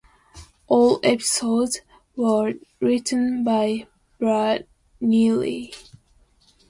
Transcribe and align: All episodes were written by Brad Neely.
All 0.65 0.99
episodes 1.03 1.81
were 2.15 2.55
written 2.79 3.43
by 3.43 3.85
Brad 4.17 4.65
Neely. 4.99 5.75